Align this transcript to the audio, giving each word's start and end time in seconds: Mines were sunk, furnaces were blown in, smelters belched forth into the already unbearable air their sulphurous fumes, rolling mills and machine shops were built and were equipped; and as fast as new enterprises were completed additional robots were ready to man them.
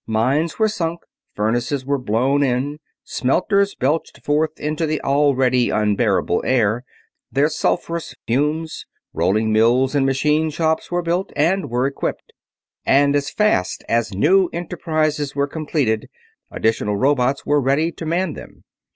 Mines 0.07 0.57
were 0.57 0.67
sunk, 0.67 1.01
furnaces 1.35 1.85
were 1.85 1.99
blown 1.99 2.41
in, 2.41 2.79
smelters 3.03 3.75
belched 3.75 4.25
forth 4.25 4.59
into 4.59 4.87
the 4.87 4.99
already 5.01 5.69
unbearable 5.69 6.41
air 6.43 6.83
their 7.31 7.47
sulphurous 7.49 8.15
fumes, 8.25 8.87
rolling 9.13 9.53
mills 9.53 9.93
and 9.93 10.03
machine 10.07 10.49
shops 10.49 10.89
were 10.89 11.03
built 11.03 11.31
and 11.35 11.69
were 11.69 11.85
equipped; 11.85 12.33
and 12.83 13.15
as 13.15 13.29
fast 13.29 13.83
as 13.87 14.11
new 14.11 14.49
enterprises 14.51 15.35
were 15.35 15.45
completed 15.47 16.09
additional 16.49 16.97
robots 16.97 17.45
were 17.45 17.61
ready 17.61 17.91
to 17.91 18.03
man 18.03 18.33
them. 18.33 18.63